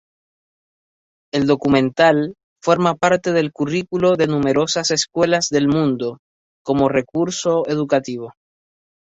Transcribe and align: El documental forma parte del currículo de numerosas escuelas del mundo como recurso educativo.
El 1.31 1.45
documental 1.45 2.33
forma 2.59 2.95
parte 2.95 3.33
del 3.33 3.51
currículo 3.51 4.15
de 4.15 4.25
numerosas 4.25 4.89
escuelas 4.89 5.49
del 5.49 5.67
mundo 5.67 6.17
como 6.63 6.89
recurso 6.89 7.67
educativo. 7.67 8.33